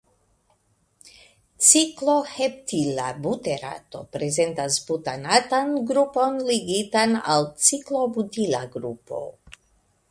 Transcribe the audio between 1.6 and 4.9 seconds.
Cikloheptila buterato prezentas